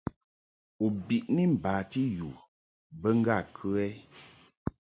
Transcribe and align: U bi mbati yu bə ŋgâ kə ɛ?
U 0.85 0.87
bi 1.05 1.17
mbati 1.53 2.01
yu 2.17 2.29
bə 2.99 3.09
ŋgâ 3.19 3.35
kə 3.55 3.69
ɛ? 3.87 3.87